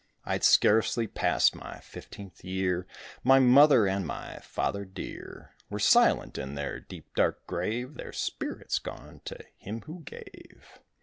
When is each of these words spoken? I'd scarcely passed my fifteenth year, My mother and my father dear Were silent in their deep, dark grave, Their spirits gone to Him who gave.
I'd 0.25 0.43
scarcely 0.43 1.05
passed 1.05 1.53
my 1.53 1.79
fifteenth 1.79 2.43
year, 2.43 2.87
My 3.23 3.37
mother 3.37 3.85
and 3.85 4.07
my 4.07 4.39
father 4.39 4.83
dear 4.83 5.51
Were 5.69 5.77
silent 5.77 6.39
in 6.39 6.55
their 6.55 6.79
deep, 6.79 7.13
dark 7.15 7.45
grave, 7.45 7.93
Their 7.93 8.11
spirits 8.11 8.79
gone 8.79 9.21
to 9.25 9.45
Him 9.59 9.81
who 9.81 9.99
gave. 10.01 10.79